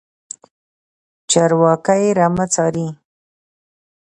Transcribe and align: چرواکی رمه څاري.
چرواکی 1.31 2.03
رمه 2.17 2.45
څاري. 2.53 2.87